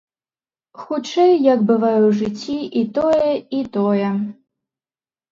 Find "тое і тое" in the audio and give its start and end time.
2.95-4.09